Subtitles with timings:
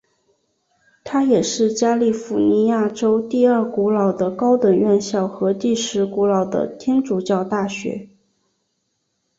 [1.03, 8.09] 它也是加利福尼亚州第二古老的高等院校和第十古老的天主教大学。